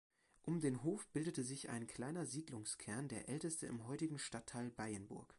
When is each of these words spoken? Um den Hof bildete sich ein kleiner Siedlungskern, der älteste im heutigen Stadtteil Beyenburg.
Um 0.41 0.59
den 0.61 0.81
Hof 0.81 1.07
bildete 1.09 1.43
sich 1.43 1.69
ein 1.69 1.85
kleiner 1.85 2.25
Siedlungskern, 2.25 3.07
der 3.07 3.29
älteste 3.29 3.67
im 3.67 3.85
heutigen 3.85 4.17
Stadtteil 4.17 4.71
Beyenburg. 4.71 5.29